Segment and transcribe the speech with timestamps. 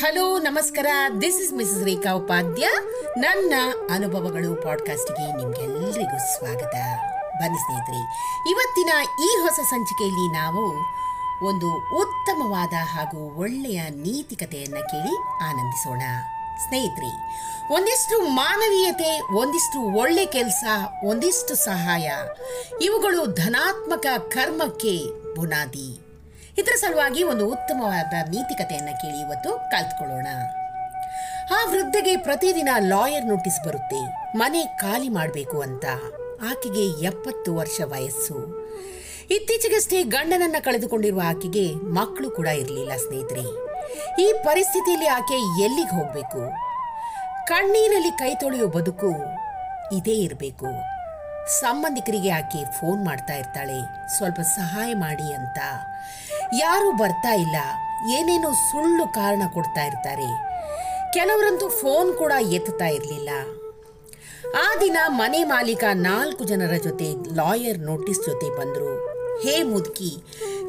[0.00, 0.86] Hello, ನಮಸ್ಕಾರ.
[1.22, 2.68] This is Mrs Rekha Upadhya
[3.18, 3.52] ನನ್ನ
[3.90, 6.74] ಅನುಭವಗಳು ಪಾಡ್ಕಾಸ್ಟ್ಗೆ ನಿಮ್ಗೆಲ್ಲರಿಗೂ ಸ್ವಾಗತ.
[7.40, 8.00] ಬನ್ನಿ ಸ್ನೇಹಿತರೆ,
[8.50, 8.90] ಇವತ್ತಿನ
[9.24, 10.64] ಈ ಹೊಸ ಸಂಚಿಕೆಯಲ್ಲಿ ನಾವು
[11.46, 16.02] ಒಂದು ಉತ್ತಮವಾದ ಹಾಗೂ ಒಳ್ಳೆಯ ನೀತಿಕತೆಯನ್ನು ಕೇಳಿ ಆನಂದಿಸೋಣ.
[16.68, 17.12] ಸ್ನೇಹಿತರೆ,
[17.74, 20.64] ಒಂದಿಷ್ಟು ಮಾನವೀಯತೆ, ಒಂದಿಷ್ಟು ಒಳ್ಳೆ ಕೆಲಸ,
[21.04, 22.12] ಒಂದಿಷ್ಟು ಸಹಾಯ,
[22.82, 24.98] ಇವುಗಳು ಧನಾತ್ಮಕ ಕರ್ಮಕ್ಕೆ
[25.34, 26.07] ಬುನಾದಿ.
[26.58, 30.26] ಇದರ ಸಲುವಾಗಿ ಒಂದು ಉತ್ತಮವಾದ ನೀತಿಕತೆಯನ್ನು ಕೇಳಿ ಇವತ್ತು ಕಲ್ತ್ಕೊಳ್ಳೋಣ.
[31.54, 34.06] ಆ ವೃದ್ಧೆಗೆ ಪ್ರತಿದಿನ ಲಾಯರ್ ನೋಟಿಸ್ ಬರುತ್ತೆ.
[34.38, 35.84] ಮನೆ ಖಾಲಿ ಮಾಡಬೇಕು ಅಂತ.
[36.50, 38.68] ಆಕೆಗೆ ಎಪ್ಪತ್ತು ವರ್ಷ ವಯಸ್ಸು.
[39.30, 43.68] ಇತ್ತೀಚೆಗಷ್ಟೇ ಗಂಡನನ್ನ ಕಳೆದುಕೊಂಡಿರುವ ಆಕೆಗೆ ಮಕ್ಕಳು ಕೂಡ ಇರಲಿಲ್ಲ ಸ್ನೇಹಿತರೆ.
[44.22, 46.52] ಈ ಪರಿಸ್ಥಿತಿಯಲ್ಲಿ ಆಕೆ ಎಲ್ಲಿಗೆ ಹೋಗಬೇಕು?
[47.46, 49.10] ಕಣ್ಣೀರಲ್ಲಿ ಕೈ ತೊಳೆಯೋ ಬದುಕು
[49.94, 50.66] ಇದೇ ಇರಬೇಕು.
[51.60, 54.08] ಸಂಬಂಧಿಕರಿಗೆ ಆಕೆ ಫೋನ್ ಮಾಡ್ತಾ ಇರ್ತಾಳೆ.
[54.16, 55.58] ಸ್ವಲ್ಪ ಸಹಾಯ ಮಾಡಿ ಅಂತ.
[56.54, 57.56] ಯಾರೂ ಬರ್ತಾ ಇಲ್ಲ.
[58.16, 60.28] ಏನೇನೋ ಸುಳ್ಳು ಕಾರಣ ಕೊಡ್ತಾ ಇರ್ತಾರೆ.
[61.14, 63.30] ಕೆಲವರಂತೂ ಫೋನ್ ಕೂಡ ಎತ್ತುತ್ತಾ ಇರಲಿಲ್ಲ.
[64.64, 68.92] ಆ ದಿನ ಮನೆ ಮಾಲೀಕ ನಾಲ್ಕು ಜನರ ಜೊತೆ ಲಾಯರ್ ನೋಟಿಸ್ ಜೊತೆ ಬಂದರು.
[69.44, 70.12] ಹೇ ಮುದುಕಿ,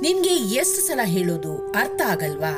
[0.01, 2.55] ನಿನ್ಗೆ ಎಷ್ಟು ಸಲ ಹೇಳೋದು ಅರ್ಥ ಆಗಲ್ವಾ?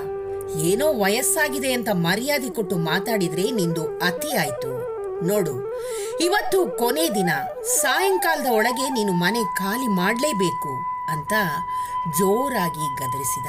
[0.69, 4.71] ಏನೋ ವಯಸ್ಸಾಗಿದೆ ಅಂತ ಮರ್ಯಾದೆ ಕೊಟ್ಟು ಮಾತಾಡಿದ್ರೆ ನಿಂದು ಅತಿ ಆಯ್ತು.
[5.27, 5.53] ನೋಡು,
[6.25, 7.31] ಇವತ್ತು ಕೊನೆ ದಿನ.
[7.79, 10.73] ಸಾಯಂಕಾಲದ ಒಳಗೆ ನೀನು ಮನೆ ಖಾಲಿ ಮಾಡಲೇಬೇಕು.
[11.11, 11.33] ಅಂತ
[12.19, 13.47] ಜೋರಾಗಿ ಗದರಿಸಿದ.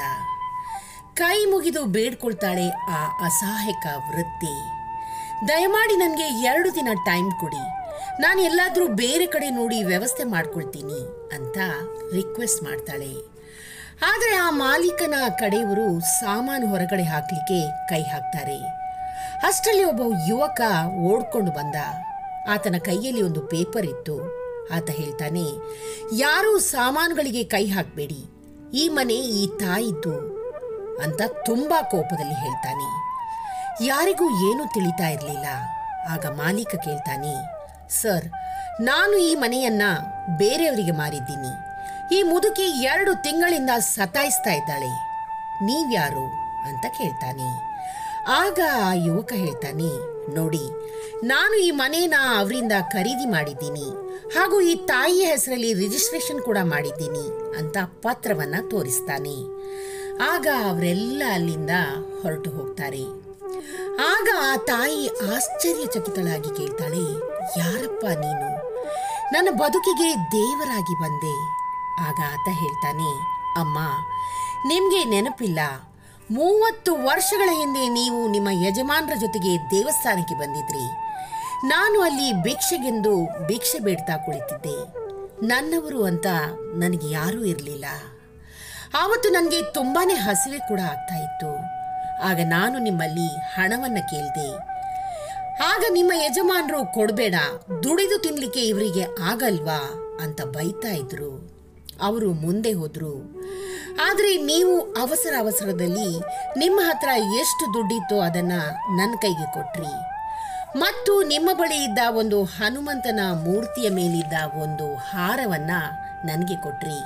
[1.15, 4.55] ಕೈ ಮುಗಿದು ಬೇಡ್ಕೊಳ್ತಾಳೆ ಆ ಅಸಹಾಯಕ ವೃತ್ತಿ.
[5.47, 7.63] ದಯಮಾಡಿ ನನಗೆ ಎರಡು ದಿನ ಟೈಮ್ ಕೊಡಿ.
[8.21, 10.99] ನಾನು ಎಲ್ಲಾದರೂ ಬೇರೆ ಕಡೆ ನೋಡಿ ವ್ಯವಸ್ಥೆ ಮಾಡ್ಕೊಳ್ತೀನಿ
[11.35, 11.57] ಅಂತ
[12.13, 13.13] ರಿಕ್ವೆಸ್ಟ್ ಮಾಡ್ತಾಳೆ.
[14.11, 18.57] ಆದರೆ ಆ ಮಾಲೀಕನ ಕಡೆಯವರು ಸಾಮಾನು ಹೊರಗಡೆ ಹಾಕಲಿಕ್ಕೆ ಕೈ ಹಾಕ್ತಾರೆ.
[19.47, 20.61] ಅಷ್ಟರಲ್ಲಿ ಒಬ್ಬ ಯುವಕ
[20.95, 21.75] ಓಡ್ಕೊಂಡು ಬಂದ.
[22.49, 24.42] ಆತನ ಕೈಯಲ್ಲಿ ಒಂದು ಪೇಪರ್ ಇತ್ತು.
[24.71, 25.45] ಆತ ಹೇಳ್ತಾನೆ,
[26.17, 28.25] ಯಾರೂ ಸಾಮಾನುಗಳಿಗೆ ಕೈ ಹಾಕಬೇಡಿ.
[28.73, 30.15] ಈ ಮನೆ ಈ ತಾಯಿದ್ದು
[31.03, 32.87] ಅಂತ ತುಂಬಾ ಕೋಪದಲ್ಲಿ ಹೇಳ್ತಾನೆ.
[33.85, 35.45] ಯಾರಿಗೂ ಏನೂ ತಿಳಿತಾ ಇರಲಿಲ್ಲ.
[36.09, 37.33] ಆಗ ಮಾಲೀಕ ಕೇಳ್ತಾನೆ,
[37.89, 38.25] ಸರ್,
[38.81, 39.81] ನಾನು ಈ ಮನೆಯನ್ನ
[40.37, 41.73] ಬೇರೆಯವರಿಗೆ ಮಾರಿದ್ದೀನಿ.
[42.19, 44.91] ಈ ಮುದುಕಿ ಎರಡು ತಿಂಗಳಿಂದ ಸತಾಯಿಸ್ತಾ ಇದ್ದಾಳೆ.
[45.63, 46.25] ನೀವ್ಯಾರು?
[46.67, 47.72] ಅಂತ ಕೇಳ್ತಾನೆ.
[48.27, 49.89] ಆಗ ಆ ಯುವಕ ಹೇಳ್ತಾನೆ,
[50.33, 50.65] ನೋಡಿ,
[51.23, 53.87] ನಾನು ಈ ಮನೇನ ಅವರಿಂದ ಖರೀದಿ ಮಾಡಿದ್ದೀನಿ.
[54.35, 57.25] ಹಾಗೂ ಈ ತಾಯಿಯ ಹೆಸರಲ್ಲಿ ರಿಜಿಸ್ಟ್ರೇಷನ್ ಕೂಡ ಮಾಡಿದ್ದೀನಿ
[57.59, 59.35] ಅಂತ ಪತ್ರವನ್ನ ತೋರಿಸ್ತಾನೆ.
[60.31, 61.73] ಆಗ ಅವರೆಲ್ಲ ಅಲ್ಲಿಂದ
[62.21, 63.03] ಹೊರಟು ಹೋಗ್ತಾರೆ.
[64.11, 67.05] ಆಗ ಆ ತಾಯಿ ಆಶ್ಚರ್ಯಚಕಿತಳಾಗಿ ಕೇಳ್ತಾಳೆ,
[67.61, 68.49] ಯಾರಪ್ಪ ನೀನು?
[69.33, 71.35] ನನ್ನ ಬದುಕಿಗೆ ದೇವರಾಗಿ ಬಂದೆ.
[72.07, 73.09] ಆಗ ಆತ ಹೇಳ್ತಾನೆ,
[73.61, 73.79] ಅಮ್ಮ,
[74.65, 75.59] ನಿಮಗೆ ನೆನಪಿಲ್ಲ.
[76.33, 80.85] ಮೂವತ್ತು ವರ್ಷಗಳ ಹಿಂದೆ ನೀವು ನಿಮ್ಮ ಯಜಮಾನರ ಜೊತೆಗೆ ದೇವಸ್ಥಾನಕ್ಕೆ ಬಂದಿದ್ರಿ.
[81.67, 84.97] ನಾನು ಅಲ್ಲಿ ಭಿಕ್ಷೆಗೆಂದು ಭಿಕ್ಷೆ ಬೇಡ್ತಾ ಕುಳಿತಿದ್ದೆ.
[85.47, 86.25] ನನ್ನವರು ಅಂತ
[86.75, 87.85] ನನಗೆ ಯಾರೂ ಇರಲಿಲ್ಲ.
[88.99, 91.55] ಆವತ್ತು ನನಗೆ ತುಂಬಾ ಹಸಿವೆ ಕೂಡ ಆಗ್ತಾ ಇತ್ತು.
[92.23, 94.55] ಆಗ ನಾನು ನಿಮ್ಮಲ್ಲಿ ಹಣವನ್ನ ಕೇಳಿದೆ.
[95.63, 97.35] ಆಗ ನಿಮ್ಮ ಯಜಮಾನರು ಕೊಡಬೇಡ,
[97.83, 99.81] ದುಡಿದು ತಿನ್ನಲಿಕ್ಕೆ ಇವರಿಗೆ ಆಗಲ್ವಾ
[100.21, 101.63] ಅಂತ ಬೈತಾ ಇದ್ರು.
[102.01, 103.43] ಅವರು ಮುಂದೆ ಹೋದ್ರು.
[104.01, 106.19] ಆದರೆ ನೀವು ಅವಸರ ಅವಸರದಲ್ಲಿ
[106.59, 108.51] ನಿಮ್ಮ ಹತ್ರ ಎಷ್ಟು ದುಡ್ಡಿತ್ತೋ ಅದನ್ನ
[108.95, 110.13] ನನ್ನ ಕೈಗೆ ಕೊಟ್ರಿ.
[110.79, 115.71] ಮತ್ತು ನಿಮ್ಮ ಬಳಿ ಇದ್ದ ಒಂದು ಹನುಮಂತನ ಮೂರ್ತಿಯ ಮೇಲಿದ್ದ ಒಂದು ಹಾರವನ್ನ
[116.25, 116.99] ನನಗೆ ಕೊಟ್ರಿ.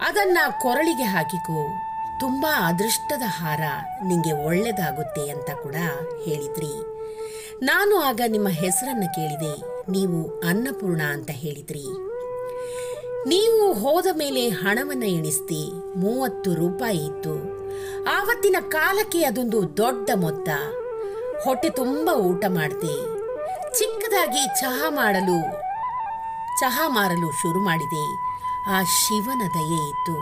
[0.00, 1.74] ಅದನ್ನ ಕೊರಳಿಗೆ ಹಾಕಿಕೋ.
[2.20, 3.60] ತುಂಬ ಅದೃಷ್ಟದ ಹಾರ
[4.04, 5.74] ನಿಮಗೆ ಒಳ್ಳೆದಾಗುತ್ತೆ ಅಂತ ಕೂಡ
[6.24, 7.02] ಹೇಳಿದ್ರಿ.
[7.62, 9.82] ನಾನು ಆಗ ನಿಮ್ಮ ಹೆಸರನ್ನು ಕೇಳಿದೆ.
[9.92, 12.11] ನೀವು ಅನ್ನಪೂರ್ಣ ಅಂತ ಹೇಳಿದ್ರಿ.
[13.26, 17.34] ನೀವು ಹೋದ ಮೇಲೆ ಹಣವನ್ನು ಎಣಿಸ್ತಿ, ಮೂವತ್ತು ರೂಪಾಯಿ ಇತ್ತು.
[18.04, 20.48] ಆವತ್ತಿನ ಕಾಲಕ್ಕೆ ಅದೊಂದು ದೊಡ್ಡ ಮೊತ್ತ.
[21.44, 22.96] ಹೊಟ್ಟೆ ತುಂಬ ಊಟ ಮಾಡಿದೆ.
[23.78, 25.52] ಚಿಕ್ಕದಾಗಿ ಚಹಾ ಮಾಡಲು,
[26.60, 28.04] ಚಹಾ ಮಾರಲು ಶುರು ಮಾಡಿದೆ.
[28.70, 30.16] ಆ ಶಿವನ ದಯೆ ಇತ್ತು.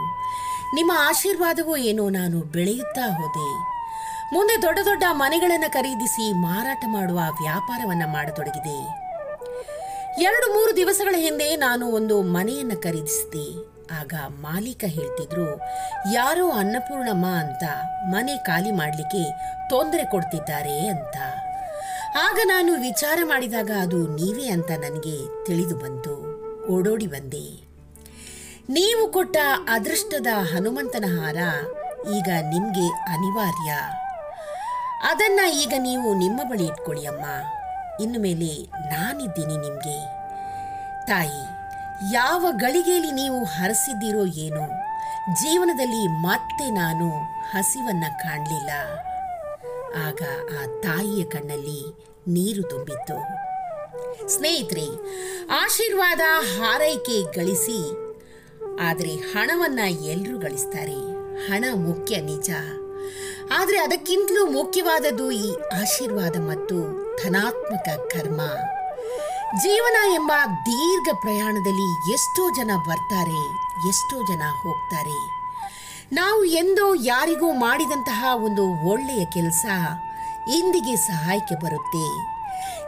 [0.74, 3.48] ನಿಮ್ಮ ಆಶೀರ್ವಾದವೋ ಏನೋ ನಾನು ಬೆಳೆಯುತ್ತಾ ಹೋದೆ.
[4.34, 9.09] ಮುಂದೆ ದೊಡ್ಡ ದೊಡ್ಡ ಮನೆಗಳನ್ನು ಖರೀದಿಸಿ ಮಾರಾಟ ಮಾಡುವ ವ್ಯಾಪಾರವನ್ನು ಮಾಡತೊಡಗಿದೆ.
[10.24, 13.44] ಎರಡು ಮೂರು ದಿವಸಗಳ ಹಿಂದೆ ನಾನು ಒಂದು ಮನೆಯನ್ನು ಖರೀದಿಸಿದೆ.
[13.98, 14.14] ಆಗ
[14.44, 15.46] ಮಾಲೀಕ ಹೇಳ್ತಿದ್ರು,
[16.14, 17.64] ಯಾರೋ ಅನ್ನಪೂರ್ಣಮ್ಮ ಅಂತ
[18.14, 19.22] ಮನೆ ಖಾಲಿ ಮಾಡಲಿಕ್ಕೆ
[19.68, 21.16] ತೊಂದರೆ ಕೊಡ್ತಿದ್ದಾರೆ ಅಂತ.
[22.26, 26.14] ಆಗ ನಾನು ವಿಚಾರ ಮಾಡಿದಾಗ ಅದು ನೀವೇ ಅಂತ ನನಗೆ ತಿಳಿದು ಬಂತು,
[26.74, 27.46] ಓಡೋಡಿ ಬಂದೆ.
[28.70, 29.36] ನೀವು ಕೊಟ್ಟ
[29.68, 31.38] ಅದೃಷ್ಟದ ಹನುಮಂತನ ಹಾರ
[32.18, 33.70] ಈಗ ನಿಮಗೆ ಅನಿವಾರ್ಯ.
[35.10, 37.24] ಅದನ್ನು ಈಗ ನೀವು ನಿಮ್ಮ ಬಳಿ ಇಟ್ಕೊಳ್ಳಿ ಅಮ್ಮ.
[38.02, 38.52] ಇನ್ನು ಮೇಲೆ
[38.88, 39.98] ನಾನಿದ್ದೀನಿ ನಿಮಗೆ.
[41.06, 41.42] ತಾಯಿ,
[42.12, 44.66] ಯಾವ ಗಳಿಗೆಯಲ್ಲಿ ನೀವು ಹರಸಿದ್ದೀರೋ ಏನೋ,
[45.34, 47.08] ಜೀವನದಲ್ಲಿ ಮತ್ತೆ ನಾನು
[47.52, 48.72] ಹಸಿವನ್ನು ಕಾಣಲಿಲ್ಲ.
[50.06, 50.20] ಆಗ
[50.58, 51.80] ಆ ತಾಯಿಯ ಕಣ್ಣಲ್ಲಿ
[52.28, 53.18] ನೀರು ತುಂಬಿತ್ತು.
[54.28, 54.88] ಸ್ನೇಹಿತರೆ,
[55.62, 56.20] ಆಶೀರ್ವಾದ
[56.56, 57.80] ಹಾರೈಕೆ ಗಳಿಸಿ,
[58.80, 61.00] ಆದರೆ ಹಣವನ್ನ ಎಲ್ಲರೂ ಗಳಿಸ್ತಾರೆ.
[61.46, 62.50] ಹಣ ಮುಖ್ಯ, ನಿಜ.
[63.58, 66.76] ಆದರೆ ಅದಕ್ಕಿಂತಲೂ ಮುಖ್ಯವಾದದ್ದು ಈ ಆಶೀರ್ವಾದ ಮತ್ತು
[67.24, 68.40] ಧನಾತ್ಮಕ ಕರ್ಮ.
[69.62, 70.32] ಜೀವನ ಎಂಬ
[70.66, 73.40] ದೀರ್ಘ ಪ್ರಯಾಣದಲ್ಲಿ ಎಷ್ಟೋ ಜನ ಬರ್ತಾರೆ,
[73.88, 75.18] ಎಷ್ಟೋ ಜನ ಹೋಗ್ತಾರೆ.
[76.12, 79.66] ನಾವು ಎಂದೋ ಯಾರಿಗೂ ಮಾಡಿದಂತಹ ಒಂದು ಒಳ್ಳೆಯ ಕೆಲಸ
[80.56, 82.06] ಇಂದಿಗೆ ಸಹಾಯಕ್ಕೆ ಬರುತ್ತೆ.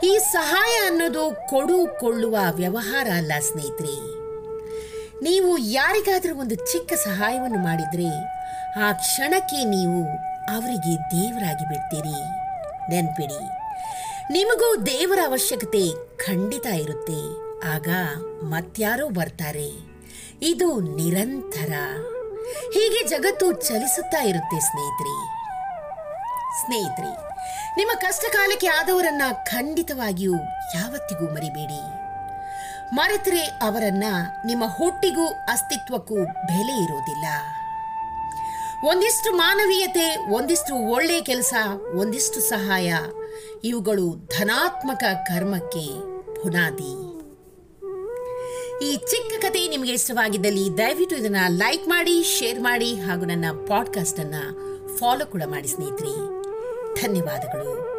[0.07, 3.97] ಈ ಸಹಾಯ ಅನ್ನೋದು ಕೊಡು ಕೊಳ್ಳುವ ವ್ಯವಹಾರ ಅಲ್ಲ ಸ್ನೇಹಿತರೆ.
[5.23, 8.11] ನೀವು ಯಾರಿಗಾದರೂ ಒಂದು ಚಿಕ್ಕ ಸಹಾಯವನ್ನು ಮಾಡಿದರೆ
[8.77, 9.99] ಆ ಕ್ಷಣಕ್ಕೆ ನೀವು
[10.55, 12.19] ಅವರಿಗೆ ದೇವರಾಗಿ ಬಿಡ್ತೀರಿ.
[12.91, 13.41] ನೆನ್ಪಿಡಿ,
[14.33, 15.83] ನಿಮಗೂ ದೇವರ ಅವಶ್ಯಕತೆ
[16.17, 17.21] ಖಂಡಿತ ಇರುತ್ತೆ.
[17.75, 17.89] ಆಗ
[18.43, 19.69] ಮತ್ಯಾರೋ ಬರ್ತಾರೆ.
[20.43, 21.73] ಇದು ನಿರಂತರ.
[22.75, 25.17] ಹೀಗೆ ಜಗತ್ತು ಚಲಿಸುತ್ತಾ ಇರುತ್ತೆ ಸ್ನೇಹಿತರೆ.
[26.61, 27.13] ಸ್ನೇಹಿತರೆ,
[27.77, 30.35] ನಿಮ್ಮ ಕಷ್ಟ ಕಾಲಕ್ಕೆ ಆದವರನ್ನ ಖಂಡಿತವಾಗಿಯೂ
[30.75, 31.83] ಯಾವತ್ತಿಗೂ ಮರಿಬೇಡಿ.
[32.95, 34.05] ಮರೆತರೆ ಅವರನ್ನ
[34.47, 37.27] ನಿಮ್ಮ ಹುಟ್ಟಿಗೂ ಅಸ್ತಿತ್ವಕ್ಕೂ ಬೆಲೆ ಇರುವುದಿಲ್ಲ.
[38.85, 41.55] ಒಂದಿಷ್ಟು ಮಾನವೀಯತೆ, ಒಂದಿಷ್ಟು ಒಳ್ಳೆಯ ಕೆಲಸ,
[41.95, 42.95] ಒಂದಿಷ್ಟು ಸಹಾಯ.
[43.65, 45.87] ಇವುಗಳು ಧನಾತ್ಮಕ ಕರ್ಮಕ್ಕೆ
[46.43, 47.13] ಪುನಾದಿ.
[48.85, 54.35] ಈ ಚಿಕ್ಕ ಕಥೆ ನಿಮಗೆ ಇಷ್ಟವಾಗಿದ್ದಲ್ಲಿ ದಯವಿಟ್ಟು ಇದನ್ನ ಲೈಕ್ ಮಾಡಿ, ಶೇರ್ ಮಾಡಿ ಹಾಗೂ ನನ್ನ ಪಾಡ್ಕಾಸ್ಟ್ ಅನ್ನ
[54.99, 56.11] ಫಾಲೋ ಕೂಡ ಮಾಡಿ ಸ್ನೇಹಿತರೆ.
[57.03, 57.92] ಧನ್ಯವಾದಗಳು.